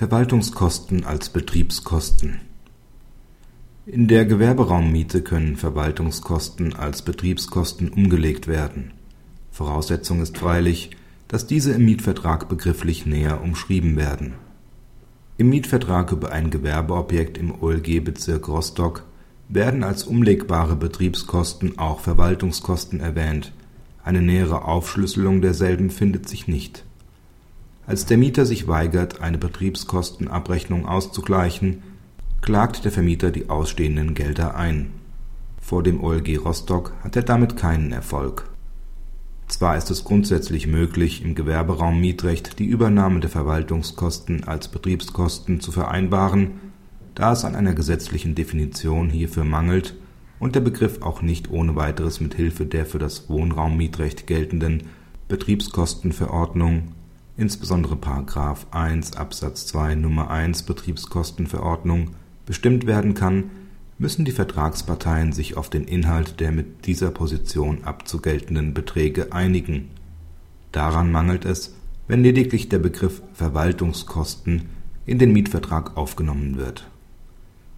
[0.00, 2.40] Verwaltungskosten als Betriebskosten
[3.84, 8.92] In der Gewerberaummiete können Verwaltungskosten als Betriebskosten umgelegt werden.
[9.50, 10.92] Voraussetzung ist freilich,
[11.28, 14.32] dass diese im Mietvertrag begrifflich näher umschrieben werden.
[15.36, 19.04] Im Mietvertrag über ein Gewerbeobjekt im OLG-Bezirk Rostock
[19.50, 23.52] werden als umlegbare Betriebskosten auch Verwaltungskosten erwähnt,
[24.02, 26.86] eine nähere Aufschlüsselung derselben findet sich nicht
[27.86, 31.82] als der Mieter sich weigert, eine Betriebskostenabrechnung auszugleichen,
[32.40, 34.90] klagt der Vermieter die ausstehenden Gelder ein.
[35.60, 38.48] Vor dem OLG Rostock hat er damit keinen Erfolg.
[39.46, 46.52] Zwar ist es grundsätzlich möglich, im Gewerberaummietrecht die Übernahme der Verwaltungskosten als Betriebskosten zu vereinbaren,
[47.14, 49.96] da es an einer gesetzlichen Definition hierfür mangelt
[50.38, 54.84] und der Begriff auch nicht ohne weiteres mit Hilfe der für das Wohnraummietrecht geltenden
[55.28, 56.94] Betriebskostenverordnung
[57.36, 57.94] insbesondere§
[58.70, 60.30] 1 Absatz 2 Nr.
[60.30, 62.10] 1 Betriebskostenverordnung
[62.46, 63.50] bestimmt werden kann,
[63.98, 69.90] müssen die Vertragsparteien sich auf den Inhalt der mit dieser Position abzugeltenden Beträge einigen.
[70.72, 71.74] Daran mangelt es,
[72.08, 74.70] wenn lediglich der Begriff Verwaltungskosten
[75.06, 76.88] in den Mietvertrag aufgenommen wird.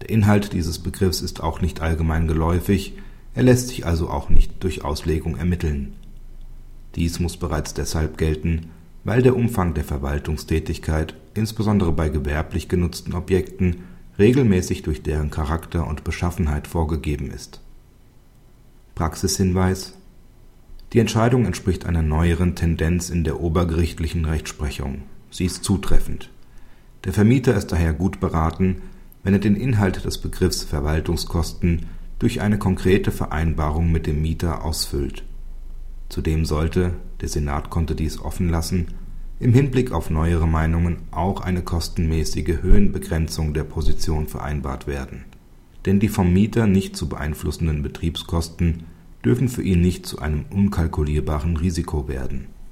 [0.00, 2.94] Der Inhalt dieses Begriffs ist auch nicht allgemein geläufig,
[3.34, 5.92] er lässt sich also auch nicht durch Auslegung ermitteln.
[6.94, 8.70] Dies muss bereits deshalb gelten
[9.06, 13.84] weil der Umfang der Verwaltungstätigkeit, insbesondere bei gewerblich genutzten Objekten,
[14.18, 17.60] regelmäßig durch deren Charakter und Beschaffenheit vorgegeben ist.
[18.96, 19.94] Praxishinweis
[20.92, 25.02] Die Entscheidung entspricht einer neueren Tendenz in der obergerichtlichen Rechtsprechung.
[25.30, 26.30] Sie ist zutreffend.
[27.04, 28.82] Der Vermieter ist daher gut beraten,
[29.22, 31.86] wenn er den Inhalt des Begriffs Verwaltungskosten
[32.18, 35.22] durch eine konkrete Vereinbarung mit dem Mieter ausfüllt
[36.08, 38.88] Zudem sollte der Senat konnte dies offen lassen
[39.38, 45.26] im Hinblick auf neuere Meinungen auch eine kostenmäßige Höhenbegrenzung der Position vereinbart werden.
[45.84, 48.84] Denn die vom Mieter nicht zu beeinflussenden Betriebskosten
[49.24, 52.46] dürfen für ihn nicht zu einem unkalkulierbaren Risiko werden